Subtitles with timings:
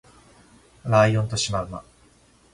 [0.83, 1.83] ライオンとシマウマ